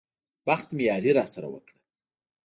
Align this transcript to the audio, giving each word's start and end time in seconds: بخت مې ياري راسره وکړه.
بخت 0.47 0.67
مې 0.75 0.83
ياري 0.89 1.11
راسره 1.19 1.47
وکړه. 1.51 1.77